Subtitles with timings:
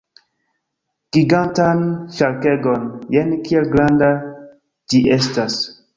[1.17, 1.83] Gigantan
[2.21, 2.89] ŝarkegon!
[3.17, 4.11] Jen kiel granda
[4.95, 5.61] ĝi estas!